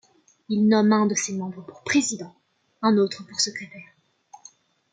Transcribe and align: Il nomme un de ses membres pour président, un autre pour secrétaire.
Il 0.49 0.67
nomme 0.67 0.93
un 0.93 1.05
de 1.05 1.13
ses 1.13 1.37
membres 1.37 1.61
pour 1.63 1.83
président, 1.83 2.33
un 2.81 2.97
autre 2.97 3.23
pour 3.27 3.39
secrétaire. 3.39 3.89